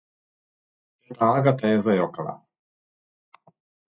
Teta 1.03 1.25
Agata 1.41 1.67
je 1.73 1.81
zajokala. 1.87 2.33